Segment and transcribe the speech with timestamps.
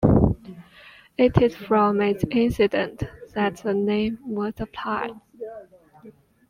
[1.15, 3.03] It is from this incident
[3.35, 5.11] that the name was applied.